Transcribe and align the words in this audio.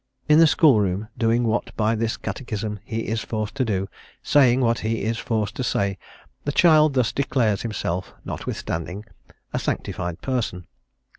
'_In 0.27 0.39
the 0.39 0.47
schoolroom, 0.47 1.09
doing 1.15 1.43
what 1.43 1.75
by 1.77 1.93
this 1.93 2.17
Catechism 2.17 2.79
he 2.83 3.01
is 3.01 3.21
forced 3.21 3.53
to 3.53 3.63
do, 3.63 3.87
saying 4.23 4.59
what 4.59 4.79
he 4.79 5.03
is 5.03 5.19
forced 5.19 5.55
to 5.57 5.63
say, 5.63 5.99
the 6.43 6.51
child 6.51 6.95
thus 6.95 7.11
declares 7.11 7.61
himself, 7.61 8.15
notwithstanding, 8.25 9.05
a 9.53 9.59
sanctified 9.59 10.19
person. 10.23 10.65